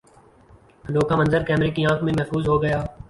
[0.85, 2.81] انوکھا منظر کیمرے کی آنکھ میں محفوظ ہوگیا